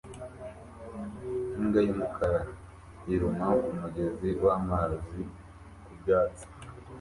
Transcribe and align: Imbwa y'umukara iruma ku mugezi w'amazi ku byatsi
Imbwa 1.59 1.79
y'umukara 1.85 2.39
iruma 3.13 3.47
ku 3.63 3.71
mugezi 3.79 4.27
w'amazi 4.43 5.21
ku 5.83 5.91
byatsi 5.99 6.45